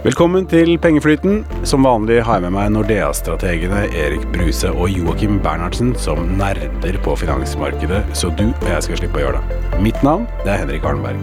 [0.00, 1.42] Velkommen til Pengeflyten.
[1.68, 7.18] Som vanlig har jeg med meg Nordea-strategene Erik Bruse og Joakim Bernhardsen som nerder på
[7.20, 9.58] finansmarkedet, så du og jeg skal slippe å gjøre det.
[9.84, 11.20] Mitt navn det er Henrik Arnberg.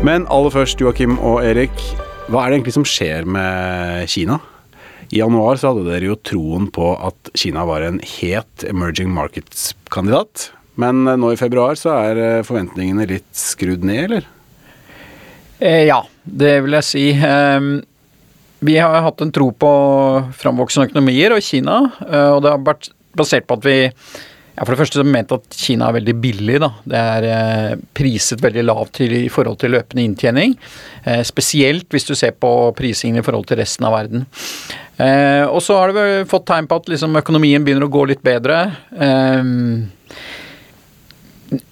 [0.00, 1.84] Men aller først, Joakim og Erik.
[2.32, 4.40] Hva er det egentlig som skjer med Kina?
[5.12, 10.48] I januar så hadde dere jo troen på at Kina var en het emerging markets-kandidat.
[10.80, 14.36] Men nå i februar så er forventningene litt skrudd ned, eller?
[15.60, 17.04] Eh, ja, det vil jeg si.
[17.12, 17.60] Eh,
[18.64, 19.70] vi har hatt en tro på
[20.40, 24.74] framvoksende økonomier og Kina, eh, og det har vært basert på at vi ja, For
[24.74, 26.58] det første ment at Kina er veldig billig.
[26.60, 26.68] da.
[26.84, 30.56] Det er eh, priset veldig lavt i forhold til løpende inntjening.
[31.24, 34.26] Spesielt hvis du ser på prisingen i forhold til resten av verden.
[35.48, 38.66] Og så har vi fått tegn på at liksom, økonomien begynner å gå litt bedre.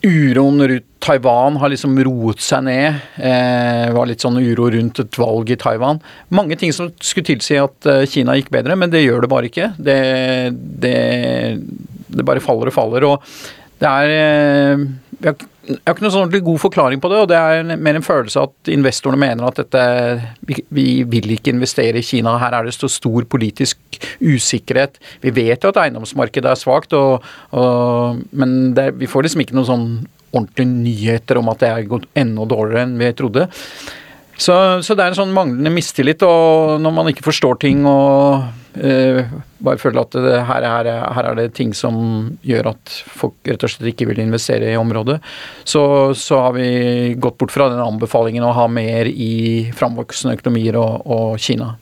[0.02, 2.98] Uroen rundt Taiwan har liksom roet seg ned.
[3.16, 6.00] Eh, var litt sånn uro rundt et valg i Taiwan.
[6.34, 9.48] Mange ting som skulle tilsi at eh, Kina gikk bedre, men det gjør det bare
[9.48, 9.70] ikke.
[9.78, 9.98] Det,
[10.82, 10.96] det,
[12.10, 13.06] det bare faller og faller.
[13.08, 13.30] Og
[13.78, 17.76] det er eh, Jeg har ikke noen sånn god forklaring på det, og det er
[17.76, 19.82] mer en følelse at investorene mener at dette
[20.48, 22.38] Vi, vi vil ikke investere i Kina.
[22.40, 23.78] Her er det så stor politisk
[24.24, 24.96] usikkerhet.
[25.20, 29.58] Vi vet jo at eiendomsmarkedet er svakt, og, og, men det, vi får liksom ikke
[29.58, 29.88] noen sånn
[30.32, 33.48] ordentlige nyheter om at det er gått enda dårligere enn vi trodde.
[34.38, 34.54] Så,
[34.86, 38.46] så, det er en sånn manglende mistillit, og når man ikke forstår ting og
[38.78, 41.96] bare føler at det, her, er, her, er det ting som
[42.46, 45.18] gjør at folk rett og slett ikke vil investere i området,
[45.66, 45.82] så,
[46.14, 46.68] så har vi
[47.18, 51.74] gått bort fra den anbefalingen å ha mer i framvoksende økonomier og, og Kina.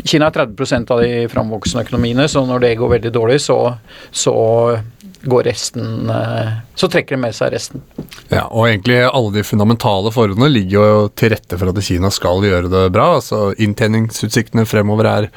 [0.00, 3.58] Kina er 30% av de framvoksende økonomiene, så når det går veldig dårlig, så,
[4.08, 4.34] så
[5.22, 7.82] går resten eh, Så trekker det med seg resten.
[8.32, 12.42] Ja, og egentlig alle de fundamentale forholdene ligger jo til rette for at Kina skal
[12.46, 13.12] gjøre det bra.
[13.20, 15.28] altså Inntjeningsutsiktene fremover er,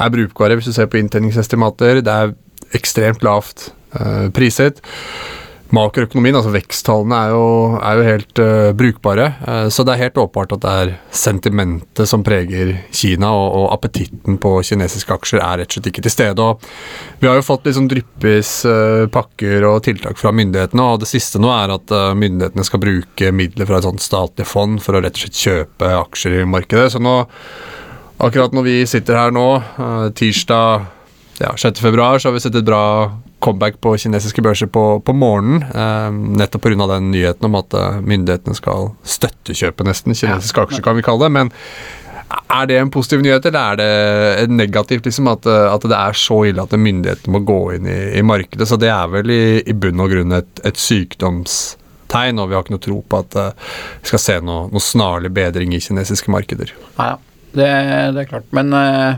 [0.00, 2.02] er brukbare hvis du ser på inntjeningsestimater.
[2.04, 2.36] Det er
[2.76, 4.82] ekstremt lavt uh, priset
[5.74, 7.46] makroøkonomien, altså veksttallene, er jo,
[7.80, 9.26] er jo helt uh, brukbare.
[9.42, 13.66] Uh, så det er helt åpenbart at det er sentimentet som preger Kina, og, og,
[13.74, 16.46] appetitten på kinesiske aksjer er rett og slett ikke til stede.
[16.46, 21.10] Og vi har jo fått liksom dryppvis uh, pakker og tiltak fra myndighetene, og det
[21.10, 25.02] siste nå er at myndighetene skal bruke midler fra et sånt statlig fond for å
[25.02, 26.92] rett og slett kjøpe aksjer i markedet.
[26.94, 27.18] Så nå,
[28.18, 29.48] akkurat når vi sitter her nå,
[30.16, 30.86] tirsdag
[31.38, 31.80] ja, 6.
[31.80, 35.62] februar, så har vi sett et bra comeback på kinesiske børser på, på morgenen.
[35.62, 36.08] Eh,
[36.40, 36.88] nettopp pga.
[36.94, 41.34] den nyheten om at uh, myndighetene skal støttekjøpe nesten kinesiske aksjer, kan vi kalle det.
[41.36, 41.52] Men
[42.26, 46.16] er det en positiv nyhet, eller er det negativt liksom, at, eh, at, det er
[46.18, 48.68] så ille at myndighetene må gå inn i, i markedet?
[48.68, 52.64] Så det er vel i, i bunn og grunn et, et sykdomstegn, og vi har
[52.64, 56.32] ikke noe tro på at uh, vi skal se noe, noe snarlig bedring i kinesiske
[56.32, 56.72] markeder.
[56.96, 57.18] Ja,
[57.56, 57.70] det,
[58.16, 58.52] det er klart.
[58.56, 59.16] Men uh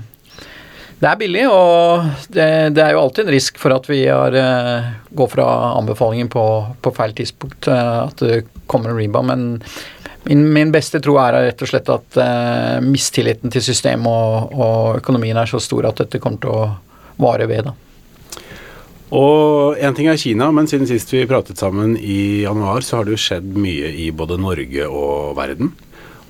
[0.98, 4.34] det er billig, og det, det, er jo alltid en risk for at vi har,
[4.34, 6.42] uh, går fra anbefalingen på,
[6.82, 9.30] på feil tidspunkt, uh, at det kommer en rebound.
[9.30, 9.44] Men
[10.26, 12.18] min, min, beste tro er rett og slett at
[12.84, 16.66] mistilliten til systemet og, og, økonomien er så stor at dette kommer til å
[17.22, 17.70] vare ved.
[17.70, 17.76] da.
[19.14, 23.06] Og én ting er Kina, men siden sist vi pratet sammen i januar, så har
[23.06, 25.70] det jo skjedd mye i både Norge og verden.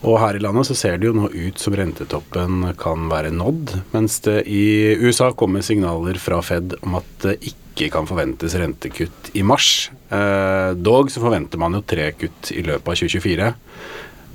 [0.06, 3.72] Og her i landet så ser det jo nå ut som rentetoppen kan være nådd,
[3.94, 9.32] mens det i USA kommer signaler fra Fed om at det ikke kan forventes rentekutt
[9.38, 9.88] i mars.
[10.14, 13.50] Eh, dog så forventer man jo tre kutt i løpet av 2024.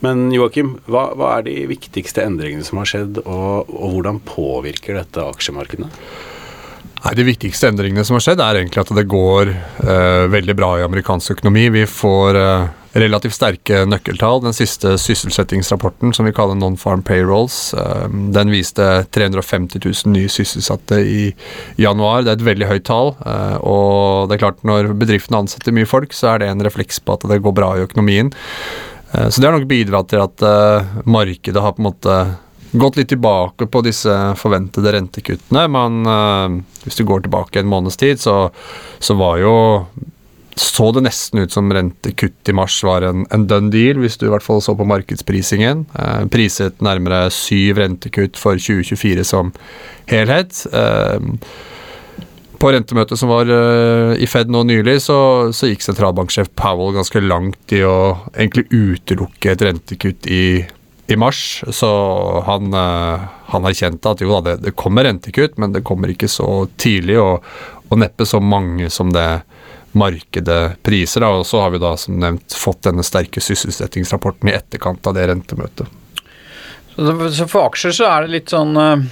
[0.03, 4.99] Men Joakim, hva, hva, er de viktigste endringene som har skjedd, og, og hvordan påvirker
[4.99, 5.87] dette aksjemarkedene?
[7.03, 10.73] Nei, De viktigste endringene som har skjedd, er egentlig at det går eh, veldig bra
[10.79, 11.69] i amerikansk økonomi.
[11.71, 14.41] Vi får eh, relativt sterke nøkkeltall.
[14.43, 21.01] Den siste sysselsettingsrapporten, som vi kaller non-farm payrolls, eh, den viste 350 000 nye sysselsatte
[21.01, 21.33] i
[21.81, 22.23] januar.
[22.23, 23.13] Det er et veldig høyt tall.
[23.25, 27.01] Eh, og det er klart, når bedriftene ansetter mye folk, så er det en refleks
[27.01, 28.33] på at det går bra i økonomien.
[29.13, 32.17] Eh, så det har nok bidratt til at eh, markedet har på en måte
[32.73, 35.67] gått litt tilbake på disse forventede rentekuttene.
[35.69, 38.49] Men uh, hvis du går tilbake en måneds tid, så,
[38.99, 39.53] så, var jo
[40.59, 44.27] så det nesten ut som rentekutt i mars var en, en done deal, hvis du
[44.27, 45.85] i hvert fall så på markedsprisingen.
[45.97, 49.53] Eh, priset nærmere syv rentekutt for 2024 som
[50.11, 50.65] helhet.
[50.69, 51.31] Eh,
[52.63, 55.17] på rentemøtet som var uh, i Fed nå nylig, så,
[55.51, 60.45] så, gikk sentralbanksjef Powell ganske langt i å egentlig utelukke et rentekutt i
[61.07, 61.89] i mars, så
[62.45, 63.19] han, eh,
[63.51, 67.17] han erkjente at jo da, det, det, kommer rentekutt, men det kommer ikke så tidlig,
[67.19, 67.43] og,
[67.89, 69.43] og neppe så mange som det
[69.97, 71.25] markedet priser.
[71.27, 75.27] Og så har vi da som nevnt fått denne sterke sysselsettingsrapporten i etterkant av det
[75.31, 75.99] rentemøtet.
[76.95, 79.05] Så, for aksjer så er det litt sånn eh,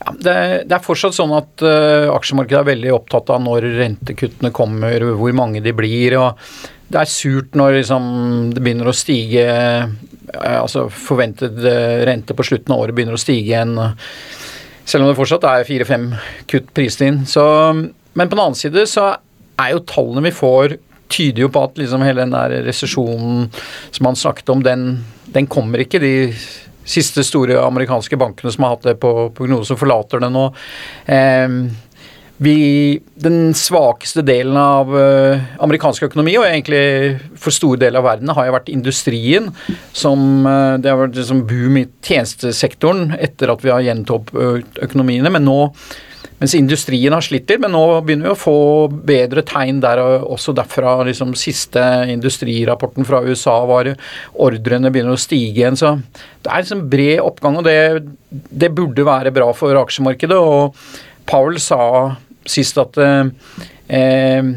[0.00, 4.52] ja, det, det, er fortsatt sånn at uh, aksjemarkedet er veldig opptatt av når rentekuttene
[4.54, 6.18] kommer, hvor mange de blir.
[6.20, 6.42] og
[6.86, 8.08] Det er surt når liksom,
[8.54, 11.58] det begynner å stige uh, altså Forventet
[12.06, 13.78] rente på slutten av året begynner å stige igjen.
[14.84, 16.10] selv om det fortsatt er fire-fem
[16.50, 16.70] kutt.
[17.26, 17.44] Så,
[18.12, 19.14] men på den annen side så
[19.62, 20.76] er jo tallene vi får
[21.12, 23.46] tyder jo på at liksom hele den der resesjonen
[23.94, 24.86] som han snakket om, den,
[25.34, 26.02] den kommer ikke.
[26.02, 26.14] De
[26.86, 30.48] siste store amerikanske bankene som har hatt det på prognose, forlater det nå.
[31.06, 31.60] Eh,
[32.36, 38.32] vi, den svakeste delen av uh, amerikansk økonomi, og egentlig for store deler av verden,
[38.36, 39.48] har jo vært industrien.
[39.96, 45.32] Som, uh, det har vært liksom boom i tjenestesektoren etter at vi har gjenopptatt økonomiene.
[45.32, 45.56] Men nå
[46.40, 48.58] mens industrien har slitt litt, men nå begynner vi å få
[48.90, 50.98] bedre tegn der også derfra.
[51.08, 51.82] liksom Siste
[52.12, 53.92] industrirapporten fra USA var
[54.34, 55.76] ordrene begynner å stige igjen.
[55.78, 55.96] Så
[56.42, 60.36] det er liksom bred oppgang, og det, det burde være bra for aksjemarkedet.
[60.36, 60.76] Og
[61.26, 64.50] Powell sa sist at eh,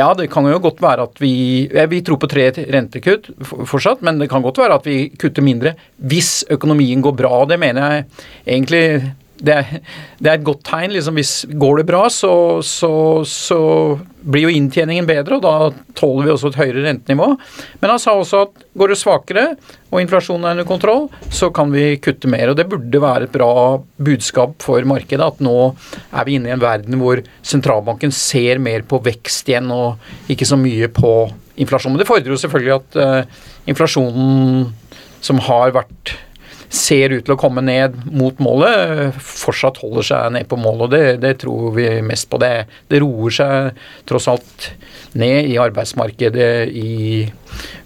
[0.00, 3.30] ja, det kan jo godt være at vi Vi tror på tre rentekutt
[3.68, 7.44] fortsatt, men det kan godt være at vi kutter mindre hvis økonomien går bra.
[7.44, 8.06] Det mener jeg
[8.46, 8.84] egentlig
[9.44, 9.80] det er,
[10.20, 10.92] det er, et godt tegn.
[10.94, 12.32] Liksom, hvis Går det bra, så,
[12.66, 12.92] så,
[13.28, 13.60] så,
[14.20, 17.30] blir jo inntjeningen bedre, og da tåler vi også et høyere rentenivå.
[17.80, 19.44] Men han sa også at går det svakere,
[19.88, 22.52] og inflasjonen er under kontroll, så kan vi kutte mer.
[22.52, 26.54] Og det burde være et bra budskap for markedet, at nå er vi inne i
[26.54, 31.14] en verden hvor sentralbanken ser mer på vekst igjen, og ikke så mye på
[31.60, 31.96] inflasjon.
[31.96, 34.68] Men det fordrer jo selvfølgelig at uh, inflasjonen
[35.24, 36.14] som har vært
[36.70, 40.84] ser ut til å komme ned mot målet, fortsatt holder seg ned på målet.
[40.86, 42.38] og Det, det tror vi mest på.
[42.38, 42.52] Det,
[42.90, 44.70] det roer seg tross alt
[45.18, 47.26] ned i arbeidsmarkedet i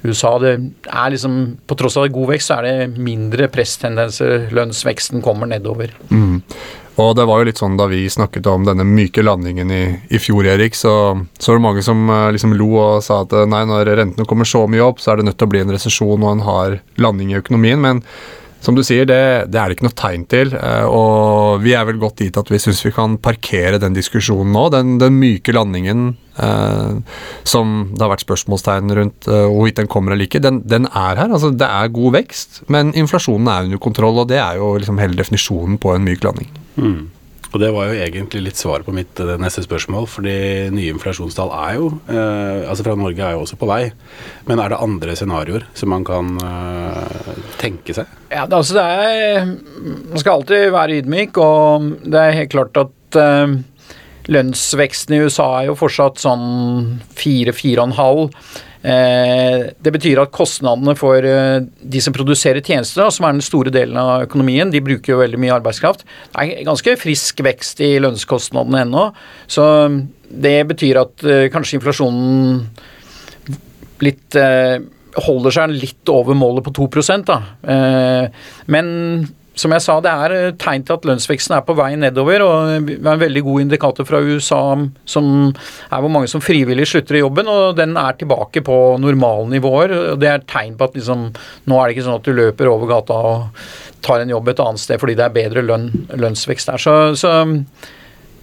[0.04, 0.36] USA.
[0.42, 0.54] Det
[0.84, 4.50] er liksom, På tross av god vekst, så er det mindre presstendenser.
[4.52, 5.96] Lønnsveksten kommer nedover.
[6.12, 6.42] Mm.
[7.00, 9.82] Og det var jo litt sånn Da vi snakket om denne myke landingen i,
[10.14, 10.92] i fjor, Erik, så,
[11.40, 14.46] så var det mange som eh, liksom lo og sa at nei, når rentene kommer
[14.46, 16.78] så mye opp, så er det nødt til å bli en resesjon og en hard
[17.00, 17.82] landing i økonomien.
[17.82, 18.04] Men
[18.64, 19.20] som du sier, det,
[19.52, 20.54] det, er det ikke noe tegn til.
[20.56, 24.54] Eh, og vi er vel godt dit at vi syns vi kan parkere den diskusjonen
[24.56, 24.66] nå.
[24.72, 30.14] Den, den myke landingen eh, som det har vært spørsmålstegn rundt eh, hvorvidt den kommer
[30.14, 31.28] eller ikke, den, den, er her.
[31.28, 35.02] Altså, det er god vekst, men inflasjonen er under kontroll, og det er jo liksom
[35.02, 36.50] hele definisjonen på en myk landing.
[36.80, 37.02] Mm.
[37.54, 40.34] Og det var jo egentlig litt svaret på mitt eh, neste spørsmål, fordi
[40.74, 43.82] nye inflasjonstall er jo eh, Altså fra Norge er jo også på vei,
[44.48, 47.30] men er det andre scenarioer som man kan eh,
[47.62, 48.10] tenke seg?
[48.32, 52.82] Ja, det, altså det er Man skal alltid være ydmyk, og det er helt klart
[52.82, 53.56] at eh,
[54.34, 56.46] lønnsveksten i USA er jo fortsatt sånn
[57.14, 58.30] 4-4,5.
[58.84, 63.72] Eh, det betyr at kostnadene for eh, de som produserer tjenester, som er den store
[63.72, 66.04] delen av økonomien, de bruker jo veldig mye arbeidskraft.
[66.34, 69.06] Det er ganske frisk vekst i lønnskostnadene ennå.
[69.48, 69.64] Så
[70.28, 72.66] det betyr at eh, kanskje inflasjonen
[74.04, 74.36] litt
[75.24, 77.36] holder seg litt over målet på 2 da.
[78.66, 78.88] Men
[79.54, 82.42] som jeg sa, det er tegn til at lønnsveksten er på vei nedover.
[82.42, 84.62] og Det er en veldig god indikator fra USA
[85.06, 87.48] som er hvor mange som frivillig slutter i jobben.
[87.50, 89.94] og Den er tilbake på normalnivåer.
[90.12, 91.28] og Det er tegn på at liksom,
[91.70, 93.66] nå er det ikke sånn at du løper over gata og
[94.04, 96.82] tar en jobb et annet sted fordi det er bedre lønn, lønnsvekst der.
[96.82, 97.30] Så, så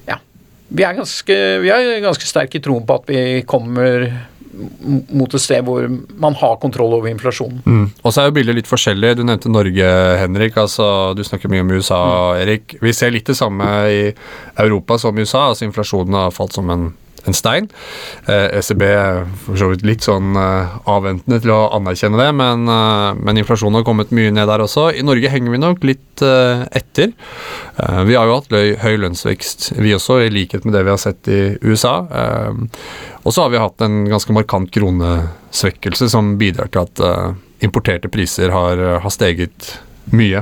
[0.08, 0.18] ja.
[0.72, 4.08] Vi er, ganske, vi er ganske sterke i troen på at vi kommer
[5.12, 5.86] mot et sted hvor
[6.22, 7.62] man har kontroll over inflasjonen.
[7.65, 7.86] Mm.
[8.03, 9.15] Og så er jo bildet litt forskjellig.
[9.20, 9.91] Du nevnte Norge,
[10.22, 10.58] Henrik.
[10.58, 12.41] altså Du snakker mye om USA, mm.
[12.43, 12.75] Erik.
[12.81, 14.01] Vi ser litt det samme i
[14.60, 15.48] Europa som i USA.
[15.50, 16.91] altså Inflasjonen har falt som en
[17.28, 17.68] en stein.
[18.25, 22.66] Eh, ECB er for så vidt litt sånn eh, avventende til å anerkjenne det, men,
[22.72, 24.90] eh, men, inflasjonen har kommet mye ned der også.
[24.98, 27.13] I Norge henger vi nok litt eh, etter.
[27.78, 30.94] Eh, vi har jo hatt løy, høy lønnsvekst, vi også, i likhet med det vi
[30.94, 31.96] har sett i USA.
[32.10, 32.66] Eh,
[33.22, 37.01] og så har vi hatt en ganske markant kronesvekkelse som bidrar til at
[37.62, 39.75] importerte priser har, har steget
[40.10, 40.42] mye.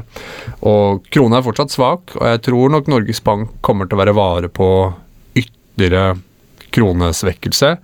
[0.63, 4.15] Og krona er fortsatt svak, og jeg tror nok Norges Bank kommer til å være
[4.15, 4.69] vare på
[5.35, 6.15] ytterligere
[6.75, 7.75] kronesvekkelse.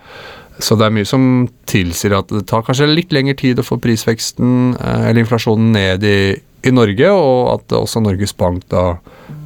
[0.60, 3.78] Så det er mye som tilsier at det tar kanskje litt lengre tid å få
[3.84, 6.20] prisveksten eh, eller inflasjonen ned i,
[6.66, 8.94] i Norge, og at også Norges Bank da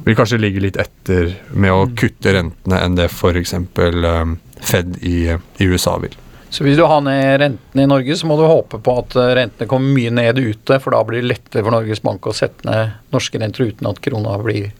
[0.06, 3.56] vil kanskje ligge litt etter med å kutte rentene enn det f.eks.
[3.58, 6.12] Eh, Fed i, i USA vil.
[6.50, 9.34] Så hvis du har ned rentene i Norge, så må du håpe på at eh,
[9.38, 12.66] rentene kommer mye ned ute, for da blir det lettere for Norges Bank å sette
[12.68, 14.70] ned norske renter uten at krona blir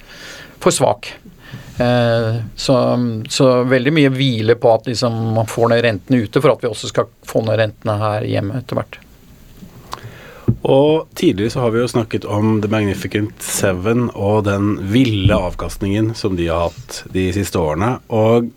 [0.60, 1.12] for svak.
[1.78, 2.98] Eh, så,
[3.28, 6.68] så, veldig mye hviler på at liksom man får ned rentene ute, for at vi
[6.70, 9.00] også skal få ned rentene her hjemme etter hvert.
[10.60, 16.12] Og tidligere så har vi jo snakket om The Magnificent Seven og den ville avkastningen
[16.18, 17.94] som de har hatt de siste årene.
[18.12, 18.50] Og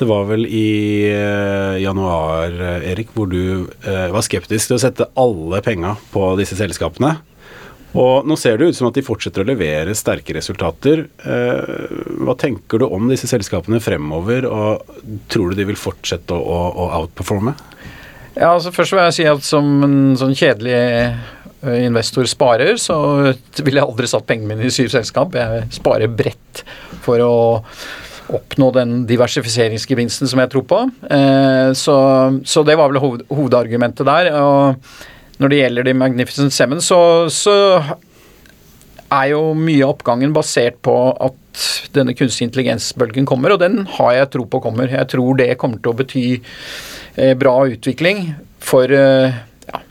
[0.00, 5.10] det var vel i eh, januar, eh, Erik, hvor du var skeptisk til å sette
[5.20, 7.18] alle penga på disse selskapene.
[7.98, 11.08] Og nå ser det ut som at de fortsetter å levere sterke resultater.
[11.26, 16.60] Eh, hva tenker du om disse selskapene fremover, og tror du de vil fortsette å,
[16.70, 17.56] å outperforme?
[18.36, 21.16] Ja, altså Først vil jeg si at som en sånn kjedelig eh,
[21.82, 22.96] investor sparer, så
[23.58, 25.34] ville jeg aldri satt pengene mine i syv selskap.
[25.34, 26.62] Jeg sparer bredt
[27.02, 27.34] for å
[28.30, 30.84] oppnå den diversifiseringsgevinsten som jeg tror på.
[31.10, 31.96] Eh, så,
[32.46, 34.30] så det var vel hoved, hovedargumentet der.
[34.38, 37.00] Og når det gjelder de Magnificent Seven, så,
[37.32, 37.56] så
[39.10, 41.66] er jo mye av oppgangen basert på at
[41.96, 44.92] denne kunstig intelligens-bølgen kommer, og den har jeg tro på kommer.
[44.92, 48.28] Jeg tror det kommer til å bety eh, bra utvikling
[48.62, 49.82] for eh, ja,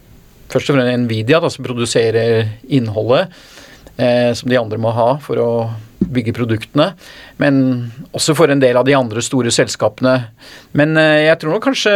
[0.53, 3.33] først og fremst Nvidia, da, som produserer innholdet
[3.99, 5.51] eh, som de andre må ha for å
[5.99, 6.93] bygge produktene.
[7.41, 7.61] Men
[8.15, 10.15] også for en del av de andre store selskapene.
[10.79, 11.93] Men eh, jeg tror nok kanskje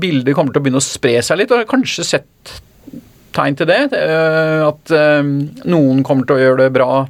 [0.00, 2.56] bildet kommer til å begynne å spre seg litt, og har kanskje sett
[3.34, 3.82] tegn til det.
[3.98, 5.22] Eh, at eh,
[5.70, 7.04] noen kommer til å gjøre det bra.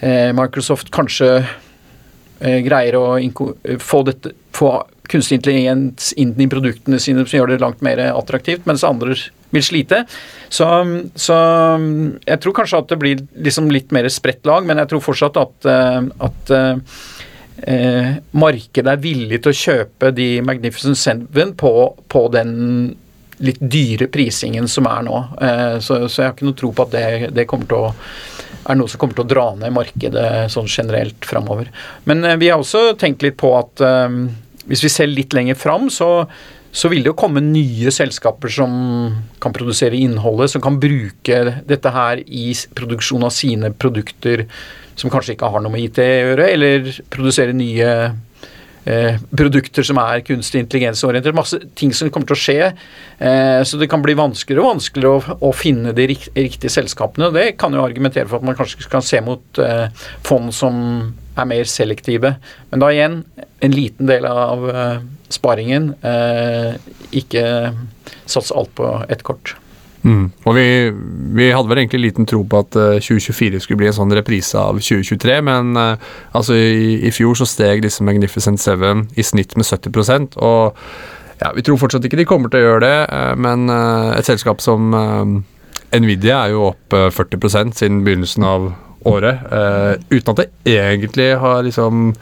[0.00, 1.34] Eh, Microsoft kanskje
[2.40, 3.04] greier å
[3.84, 4.70] få, dette, få
[5.12, 9.12] kunstig intelligens inn i produktene sine som gjør det langt mer attraktivt, mens andre
[9.52, 9.98] vil slite.
[10.48, 10.64] Så,
[11.20, 11.36] så
[12.24, 15.36] jeg tror kanskje at det blir liksom litt mer spredt lag, men jeg tror fortsatt
[15.42, 15.68] at,
[16.30, 16.54] at
[17.66, 21.72] eh, markedet er villig til å kjøpe de Magnificent Seven på,
[22.08, 22.52] på den
[23.44, 25.16] litt dyre prisingen som er nå.
[25.40, 27.82] Eh, så, så, jeg har ikke noe tro på at det, det å
[28.68, 31.70] er noe som kommer til å dra ned markedet sånn generelt framover.
[32.08, 34.26] Men eh, vi har også tenkt litt på at um,
[34.68, 36.26] hvis vi ser litt lenger fram, så,
[36.70, 38.72] så vil det jo komme nye selskaper som
[39.42, 44.46] kan produsere innholdet, som kan bruke dette her i produksjon av sine produkter
[45.00, 47.88] som kanskje ikke har noe med IT å gjøre, eller produsere nye
[48.90, 51.36] Eh, produkter som er kunstig intelligensorientert.
[51.36, 52.70] Masse ting som kommer til å skje.
[53.22, 57.28] Eh, så det kan bli vanskeligere og vanskeligere å, finne de rikt, riktige selskapene.
[57.28, 59.86] og Det kan jo argumentere for at man kanskje kan se mot eh,
[60.26, 60.74] fond som
[61.38, 62.34] er mer selektive.
[62.72, 63.20] Men da igjen,
[63.62, 64.64] en liten del av
[65.30, 65.92] sparingen.
[67.16, 67.44] Ikke
[68.28, 69.54] sats alt på ett kort.
[70.02, 70.30] Mm.
[70.48, 70.66] Og vi,
[71.36, 74.14] vi, hadde vel egentlig liten tro på at uh, eh, 2024 skulle bli en sånn
[74.16, 79.26] reprise av 2023, men uh, altså i, i, fjor så steg disse Magnificent Seven i
[79.26, 80.78] snitt med 70% og
[81.40, 83.68] ja, vi tror fortsatt ikke de kommer til å gjøre det, uh, men
[84.16, 84.94] et selskap som
[85.90, 88.70] Nvidia er jo opp 40% siden begynnelsen av
[89.08, 89.40] året,
[90.12, 92.12] uten at det egentlig har liksom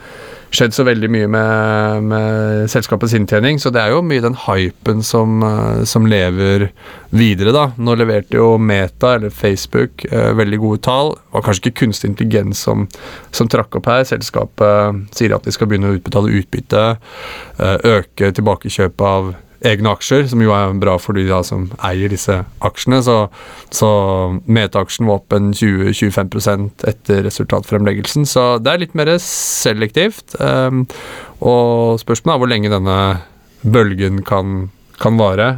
[0.55, 3.59] skjedd så veldig mye med, med, selskapets inntjening.
[3.61, 6.69] Så det er jo mye den hypen som, uh, som, lever
[7.13, 7.65] videre, da.
[7.77, 11.13] Nå leverte jo Meta, eller Facebook, eh, veldig gode tall.
[11.33, 12.87] Og kanskje ikke kunstig intelligens som,
[13.35, 14.05] som trakk opp her.
[14.09, 16.87] Selskapet sier at de skal begynne å utbetale utbytte,
[17.59, 19.31] uh, øke tilbakekjøpet av
[19.65, 22.35] egne aksjer, som jo er bra for de da som eier disse
[22.65, 23.01] aksjene.
[23.05, 23.17] Så,
[23.75, 23.89] så
[24.47, 28.27] Meta-aksjen var opp en 20-25% etter resultatfremleggelsen.
[28.29, 30.37] Så det er litt mer selektivt.
[30.39, 30.85] Um,
[31.39, 32.99] og spørsmålet er hvor lenge denne
[33.67, 34.69] bølgen kan,
[35.01, 35.49] kan vare.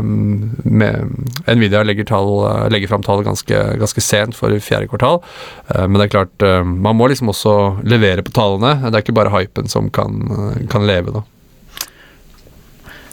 [0.00, 2.32] Um, Nvidia legger, tall,
[2.72, 5.20] legger fram tall ganske, ganske, sent for fjerde kvartal.
[5.68, 8.78] Uh, men det er klart, uh, man må liksom også levere på tallene.
[8.88, 10.24] Det er ikke bare hypen som kan,
[10.72, 11.26] kan leve, da.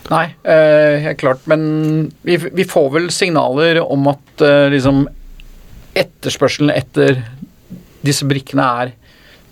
[0.07, 1.43] Nei, eh, helt klart.
[1.45, 5.03] Men vi, vi, får vel signaler om at eh, liksom
[5.97, 7.23] etterspørselen etter
[8.05, 8.93] disse brikkene er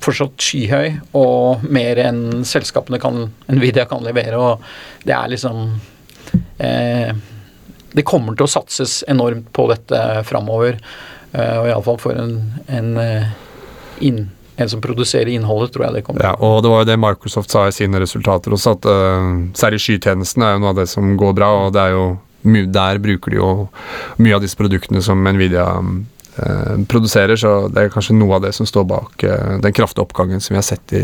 [0.05, 4.39] fortsatt skyhøy, og mer enn selskapene kan, Nvidia kan levere.
[4.39, 5.65] Og det er liksom
[6.59, 7.11] eh,
[7.95, 10.79] Det kommer til å satses enormt på dette framover.
[11.33, 13.27] Eh, og iallfall for en, en eh,
[14.07, 16.23] inn, en som produserer innholdet, tror jeg det kommer.
[16.23, 19.81] Ja, og det var jo det Microsoft sa i sine resultater også, at uh, særlig
[19.83, 21.51] skytjenestene er jo noe av det som går bra.
[21.65, 22.05] og det er jo
[22.45, 23.49] der bruker de jo
[24.21, 28.53] mye av disse produktene som Nvidia uh, produserer, så det er kanskje noe av det
[28.55, 31.03] som står bak uh, den kraftige oppgangen som vi har sett i,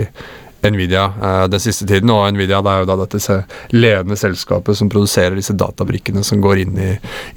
[0.70, 2.12] Nvidia uh, den siste tiden.
[2.14, 3.38] Og Nvidia det er jo da dette
[3.74, 6.92] ledende selskapet som produserer disse databrikkene som går inn i,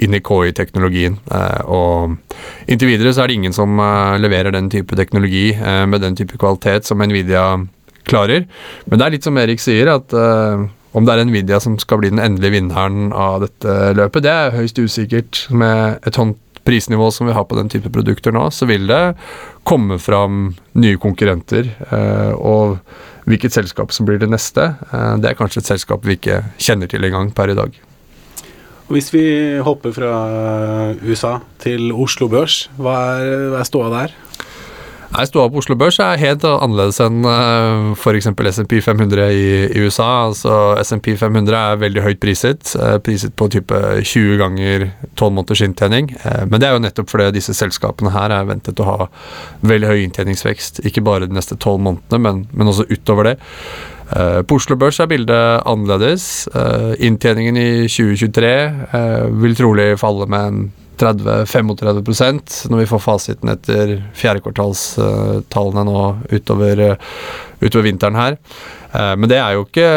[0.05, 1.19] i KI-teknologien.
[1.31, 6.01] Uh, og inntil videre så er det ingen som uh, leverer den type teknologi med
[6.03, 7.45] den type kvalitet som Nvidia
[8.09, 8.45] klarer.
[8.89, 12.11] Men det er litt som Erik sier, at om det er Nvidia som skal bli
[12.13, 15.41] den endelige vinneren av dette løpet, det er høyst usikkert.
[15.51, 19.03] Med et hånd prisnivå som vi har på den type produkter nå, så vil det
[19.69, 21.71] komme fram nye konkurrenter.
[22.37, 22.79] og
[23.25, 26.91] Hvilket selskap som blir det neste, eh, det er kanskje et selskap vi ikke kjenner
[26.91, 27.73] til engang per i dag.
[28.93, 29.25] Hvis vi
[29.65, 30.13] hopper fra
[31.01, 34.13] USA til Oslo Børs, hva er, hva er ståa der?
[35.15, 37.21] Nei, Ståa på Oslo Børs er helt annerledes enn
[37.95, 38.27] f.eks.
[38.51, 40.09] SMP 500 i, i, USA.
[40.27, 45.63] Altså SMP 500 er veldig høyt priset, uh, priset på type 20 ganger 12 måneders
[45.69, 46.11] inntjening.
[46.25, 49.09] Uh, men det er jo nettopp fordi disse selskapene her er ventet å ha
[49.63, 50.83] veldig høy inntjeningsvekst.
[50.91, 53.39] Ikke bare de neste 12 månedene, men, men også utover det.
[54.11, 56.49] Uh, på Oslo Børs er bildet annerledes.
[56.99, 58.57] Inntjeningen i 2023
[58.91, 60.65] uh, vil trolig falle med en
[61.01, 66.85] 30-35 når vi får fasiten etter fjerdekvartalstallene nå utover,
[67.61, 68.39] utover, vinteren her.
[68.93, 69.89] Eh, men det er jo ikke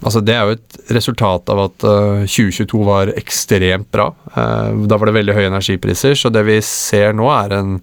[0.00, 4.06] Altså Det er jo et resultat av at 2022 var ekstremt bra.
[4.32, 7.74] Eh, da var det veldig høye energipriser, så det vi ser nå er en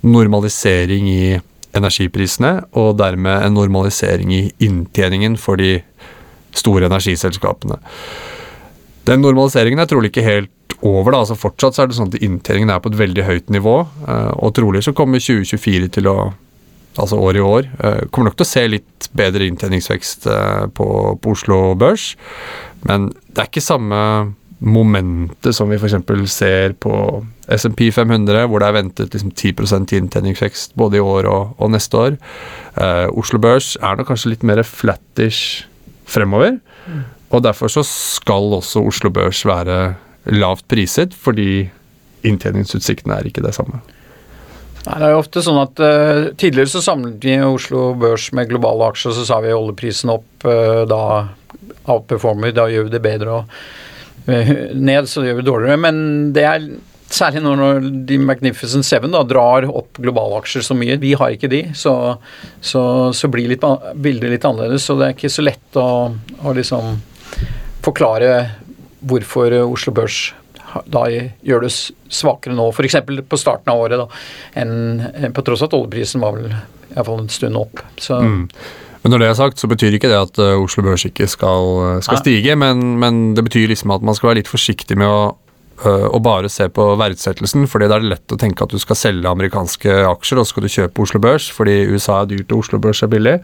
[0.00, 1.36] normalisering i
[1.76, 5.74] energiprisene, og dermed en normalisering i inntjeningen for de
[6.56, 7.76] store energiselskapene.
[9.06, 11.12] Den normaliseringen er trolig ikke helt over.
[11.12, 13.76] da, altså Fortsatt så er det sånn at inntjeningen er på et veldig høyt nivå.
[14.06, 16.16] Eh, og trolig så kommer 2024 til å
[16.96, 17.68] altså år i år.
[17.84, 20.88] Eh, kommer nok til å se litt bedre inntjeningsvekst eh, på,
[21.22, 22.14] på Oslo Børs.
[22.88, 24.00] Men det er ikke samme
[24.56, 25.98] momentet som vi f.eks.
[26.32, 26.92] ser på
[27.52, 32.00] SMP 500, hvor det er ventet liksom 10% inntjeningsvekst både i år og, og neste
[32.00, 32.16] år.
[33.12, 35.66] Oslo Børs er nok kanskje litt mer flattish
[36.08, 36.56] fremover.
[36.88, 37.04] Mm.
[37.34, 39.96] Og derfor så skal også Oslo Børs være
[40.30, 41.66] lavt priset, fordi
[42.26, 43.82] inntjeningsutsiktene er ikke det samme.
[44.86, 48.50] Nei, det er jo ofte sånn at uh, Tidligere så samlet vi Oslo Børs med
[48.52, 51.02] globale aksjer, så sa vi oljeprisen opp, uh, da
[51.90, 55.80] outperformer, da gjør vi det bedre, og uh, ned så gjør vi det dårligere.
[55.82, 55.98] Men
[56.36, 56.68] det er
[57.10, 60.98] særlig når de Magnificent Seven da, drar opp globale aksjer så mye.
[61.02, 62.16] Vi har ikke de, så,
[62.60, 62.82] så,
[63.14, 63.66] så blir litt,
[64.02, 64.86] bildet litt annerledes.
[64.86, 65.88] Så det er ikke så lett å,
[66.42, 66.96] å liksom
[67.86, 68.32] forklare
[69.06, 70.34] hvorfor Oslo Børs
[70.92, 71.72] da gjør det
[72.12, 72.98] svakere nå, f.eks.
[73.28, 74.08] på starten av året, da,
[74.60, 77.80] enn på tross at oljeprisen var vel iallfall en stund opp.
[78.00, 78.42] Så mm.
[79.06, 81.68] Men når det er sagt, så betyr ikke det at uh, Oslo Børs ikke skal,
[81.78, 85.06] uh, skal stige, men, men, det betyr liksom at man skal være litt forsiktig med
[85.06, 85.20] å
[85.84, 88.80] og øh, bare se på verdsettelsen, fordi da er det lett å tenke at du
[88.80, 92.54] skal selge amerikanske aksjer, og så skal du kjøpe Oslo Børs, fordi USA er dyrt
[92.54, 93.34] og Oslo Børs er billig.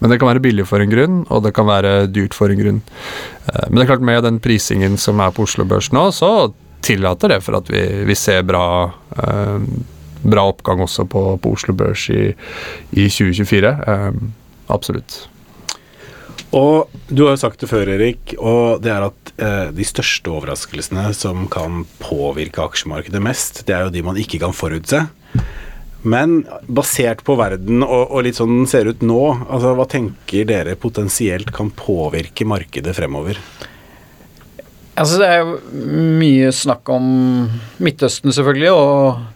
[0.00, 2.62] Men det kan være billig for en grunn, og det kan være dyrt for en
[2.62, 2.80] grunn.
[2.80, 6.30] Øh, men det er klart med den prisingen som er på Oslo Børs nå, så
[6.84, 8.64] tillater det for at vi, vi ser bra,
[9.20, 9.68] øh,
[10.24, 12.32] bra oppgang også på, på Oslo Børs i,
[12.96, 13.76] i 2024.
[14.72, 15.26] absolutt.
[16.54, 20.30] Og du har jo sagt det før, Erik, og det er at eh, de største
[20.30, 25.02] overraskelsene som kan påvirke aksjemarkedet mest, det er jo de man ikke kan forutse.
[26.04, 30.46] Men basert på verden og, og litt sånn den ser ut nå, altså hva tenker
[30.46, 33.40] dere potensielt kan påvirke markedet fremover?
[34.94, 35.54] Altså Det er jo
[36.20, 37.06] mye snakk om
[37.82, 38.70] Midtøsten, selvfølgelig.
[38.72, 39.32] og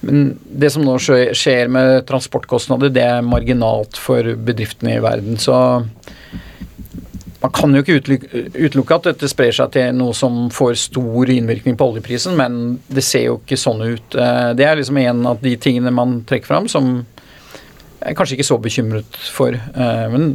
[0.00, 5.36] men det som nå skjer med transportkostnader, det er marginalt for bedriftene i verden.
[5.36, 5.52] Så
[7.40, 11.78] man kan jo ikke utelukke at dette sprer seg til noe som får stor innvirkning
[11.78, 14.16] på oljeprisen, men det ser jo ikke sånn ut.
[14.16, 16.98] Eh, det er liksom en av de tingene man trekker fram som
[18.00, 20.34] jeg er kanskje ikke så bekymret for, eh, men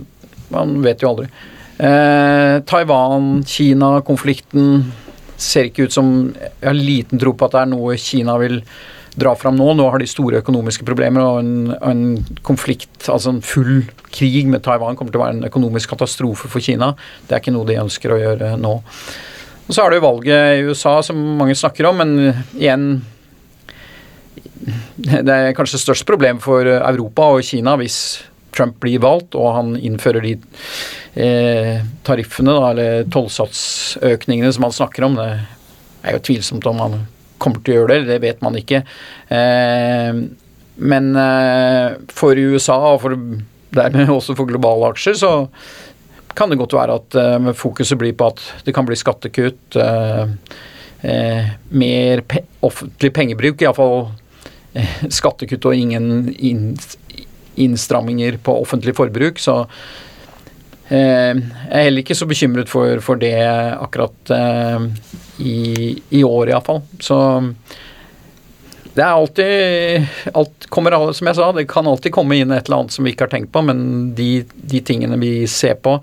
[0.54, 1.30] man vet jo aldri.
[1.78, 4.92] Eh, Taiwan, Kina-konflikten
[5.38, 8.62] ser ikke ut som Jeg har liten tro på at det er noe Kina vil
[9.20, 9.68] dra fram nå.
[9.78, 12.04] Nå har de store økonomiske problemer, og en, en,
[12.46, 16.64] konflikt, altså en full krig med Taiwan, kommer til å være en økonomisk katastrofe for
[16.64, 16.94] Kina.
[17.28, 18.76] Det er ikke noe de ønsker å gjøre nå.
[19.66, 23.04] Og Så er det jo valget i USA som mange snakker om, men igjen
[24.96, 27.98] Det er kanskje størst problem for Europa og Kina hvis
[28.56, 30.32] Trump blir valgt og han innfører de
[31.20, 35.20] eh, tariffene, da, eller tollsatsøkningene som han snakker om.
[35.20, 35.28] Det
[36.08, 36.96] er jo tvilsomt om han
[37.42, 38.84] kommer til å gjøre det, det vet man ikke.
[39.34, 40.22] Eh,
[40.76, 43.18] men eh, for USA, og for,
[43.76, 45.34] dermed også for globale aksjer, så
[46.36, 49.80] kan det godt være at eh, fokuset blir på at det kan bli skattekutt,
[51.06, 54.08] mer pe offentlig pengebruk, iallfall
[55.14, 56.32] skattekutt og ingen
[57.62, 59.38] innstramminger på offentlig forbruk.
[59.38, 59.60] Så
[60.90, 61.40] jeg
[61.72, 64.32] er heller ikke så bekymret for, for det akkurat
[65.42, 66.84] i, i år iallfall.
[67.02, 67.18] Så
[68.96, 72.84] det er alltid alt kommer, Som jeg sa, det kan alltid komme inn et eller
[72.86, 75.98] annet som vi ikke har tenkt på, men de, de tingene vi ser på,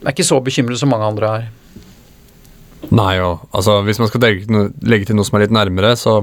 [0.00, 1.48] er ikke så bekymret som mange andre er.
[2.96, 6.22] Nei, og altså hvis man skal legge, legge til noe som er litt nærmere, så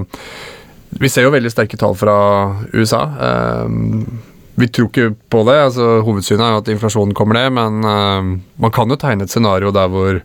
[0.88, 2.14] Vi ser jo veldig sterke tall fra
[2.72, 3.02] USA.
[3.68, 4.22] Um,
[4.58, 5.56] vi tror ikke på det.
[5.68, 9.34] altså Hovedsynet er jo at inflasjonen kommer ned, men uh, man kan jo tegne et
[9.34, 10.22] scenario der hvor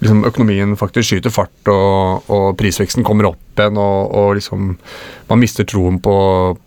[0.00, 4.74] liksom økonomien faktisk skyter fart og, og prisveksten kommer opp igjen, og, og liksom
[5.30, 6.16] man mister troen på,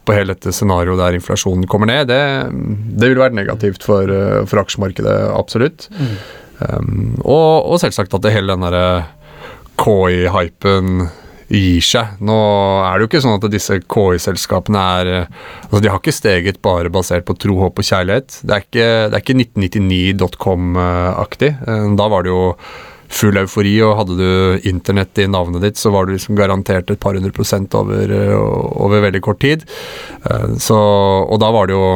[0.06, 2.22] på hele dette scenarioet der inflasjonen kommer ned, det,
[2.98, 5.88] det vil være negativt for, eh, for aksjemarkedet, absolutt.
[5.94, 6.16] Mm.
[6.60, 6.90] Um,
[7.22, 9.06] og, og, selvsagt at det hele den derre
[9.80, 11.06] KI-hypen
[11.50, 12.06] gir seg.
[12.26, 12.38] Nå
[12.86, 16.90] er det jo ikke sånn at disse KI-selskapene er altså De har ikke steget bare
[16.94, 18.30] basert på tro, håp og kjærlighet.
[18.44, 18.88] Det er ikke,
[19.20, 21.52] ikke 1999.com-aktig.
[21.66, 22.44] Eh, da var det jo
[23.10, 24.30] full eufori, og hadde du
[24.70, 28.36] internett i navnet ditt, så var du liksom garantert et par hundre prosent over, eh,
[28.38, 29.66] over veldig kort tid.
[30.30, 30.78] Eh, så,
[31.26, 31.90] og da var det jo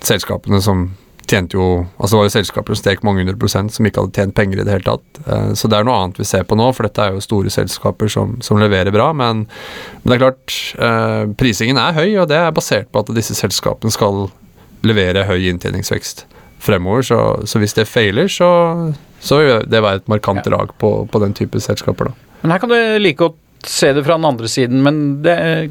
[0.00, 0.88] selskapene som
[1.30, 1.66] tjente jo
[1.96, 4.60] Altså det var jo selskaper som steg mange hundre prosent som ikke hadde tjent penger
[4.60, 5.20] i det hele tatt.
[5.26, 7.52] Eh, så det er noe annet vi ser på nå, for dette er jo store
[7.54, 9.10] selskaper som, som leverer bra.
[9.16, 9.46] Men,
[10.02, 10.56] men, det er klart,
[11.40, 14.26] prisingen er høy, og det er basert på at disse selskapene skal
[14.86, 16.26] levere høy inntjeningsvekst
[16.60, 17.06] fremover.
[17.06, 18.50] Så, så hvis det feiler, så
[19.20, 22.10] så vil det være et markant drag på, på, den type selskaper.
[22.10, 22.36] da.
[22.42, 23.38] Men her kan du like godt
[23.68, 25.20] se det fra den andre siden, men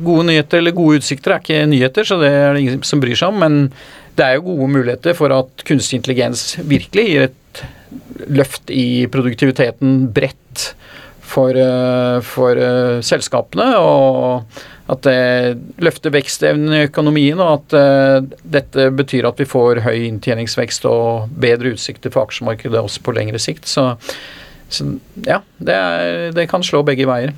[0.06, 3.18] gode nyheter eller gode utsikter er ikke nyheter, så det er det ingen som bryr
[3.18, 3.40] seg om.
[3.42, 3.72] Men
[4.20, 7.64] det er jo gode muligheter for at kunstig intelligens virkelig gir et
[8.30, 10.74] løft i produktiviteten bredt
[11.30, 13.70] for, eh, for uh, selskapene.
[13.78, 19.84] Og at det løfter vekstevnen i økonomien, og at uh, dette betyr at vi får
[19.86, 23.70] høy inntjeningsvekst og bedre utsikter for aksjemarkedet også på lengre sikt.
[23.70, 23.92] Så,
[24.74, 24.88] så
[25.28, 27.36] ja, det, er, det, kan slå begge veier.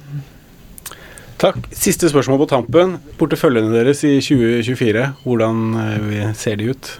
[1.41, 1.57] Takk.
[1.73, 2.97] Siste spørsmål på tampen.
[3.17, 6.91] Porteføljene deres i 2024, hvordan ser de ut?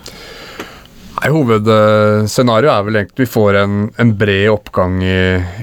[1.22, 5.20] Nei, Hovedscenarioet er vel egentlig at vi får en, en bred oppgang i,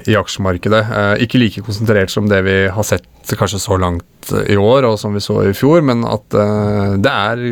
[0.06, 0.82] i aksjemarkedet.
[0.86, 4.94] Eh, ikke like konsentrert som det vi har sett kanskje så langt i år, og
[5.00, 7.42] som vi så i fjor, men at eh, det er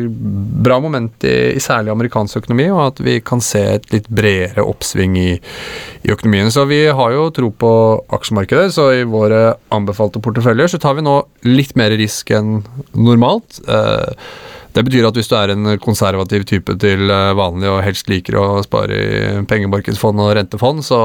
[0.63, 4.63] bra moment i, i, særlig amerikansk økonomi, og at vi kan se et litt bredere
[4.63, 6.47] oppsving i, i, økonomien.
[6.53, 7.71] Så vi har jo tro på
[8.15, 12.61] aksjemarkedet, så i våre anbefalte porteføljer så tar vi nå litt mer risk enn
[12.95, 13.59] normalt.
[13.67, 14.29] Eh,
[14.77, 18.37] det betyr at hvis du er en konservativ type til eh, vanlig og helst liker
[18.37, 20.99] å spare i pengemarkedsfond og rentefond, så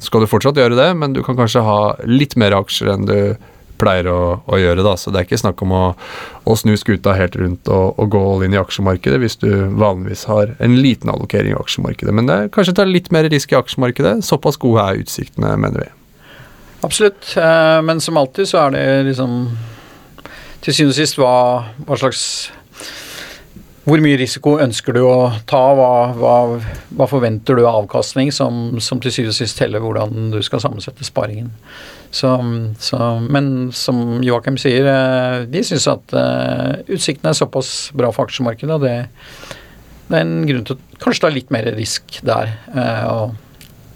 [0.00, 3.18] skal du fortsatt gjøre det, men du kan kanskje ha litt mer aksjer enn du
[3.80, 4.84] pleier å, å gjøre.
[4.86, 5.82] da, Så det er ikke snakk om å,
[6.48, 10.26] å snu skuta helt rundt og, og, gå all inn i aksjemarkedet hvis du vanligvis
[10.30, 12.14] har en liten allokering i aksjemarkedet.
[12.16, 14.20] Men det er kanskje ta litt mer risk i aksjemarkedet.
[14.26, 15.90] Såpass gode er utsiktene, mener vi.
[16.86, 19.42] Absolutt, eh, men som alltid så er det liksom
[20.64, 21.36] til syvende og sist hva,
[21.88, 22.22] hva slags
[23.86, 25.60] hvor mye risiko ønsker du å ta?
[25.76, 26.34] Hva, hva,
[26.96, 30.62] hva forventer du av avkastning, som, som til syvende og sist teller hvordan du skal
[30.62, 31.48] sammensette sparingen.
[32.10, 32.34] Så,
[32.82, 34.84] så, men som Joakim sier,
[35.46, 38.96] de vi syns at uh, utsiktene er såpass bra for aksjemarkedet, og det,
[40.10, 43.30] det, er en grunn til å kanskje ta litt mer risk der, uh,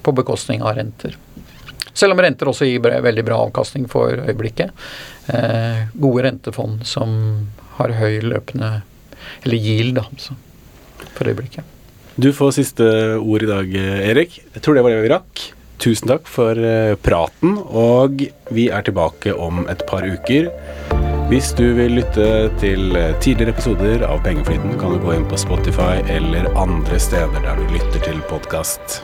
[0.04, 1.18] på bekostning av renter.
[1.94, 4.72] Selv om renter også gir veldig bra avkastning for øyeblikket.
[5.30, 7.12] Eh, gode rentefond som
[7.78, 8.80] har høy løpende
[9.44, 10.36] eller yield, da, altså,
[11.14, 11.70] for øyeblikket.
[12.14, 12.86] Du får siste
[13.18, 14.38] ord i dag, Erik.
[14.54, 15.46] Jeg tror det var det vi rakk.
[15.82, 18.22] Tusen takk for eh, praten, og
[18.54, 20.48] vi er tilbake om et par uker.
[21.28, 22.28] Hvis du vil lytte
[22.60, 27.42] til eh, tidligere episoder av Pengeflyten, kan du gå inn på Spotify eller andre steder
[27.42, 29.02] der du lytter til podkast.